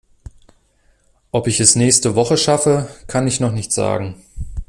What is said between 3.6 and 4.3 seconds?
sagen.